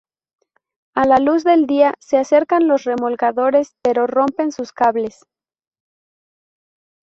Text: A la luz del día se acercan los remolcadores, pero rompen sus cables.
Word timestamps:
A 0.95 1.03
la 1.05 1.17
luz 1.19 1.43
del 1.43 1.67
día 1.67 1.93
se 1.99 2.17
acercan 2.17 2.67
los 2.67 2.85
remolcadores, 2.85 3.75
pero 3.83 4.07
rompen 4.07 4.51
sus 4.51 4.71
cables. 4.73 5.27